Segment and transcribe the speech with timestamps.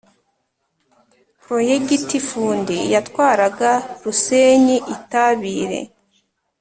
[1.43, 3.71] Proyegiti Fundi yatwaraga
[4.03, 5.79] Rusenyi-Itabire.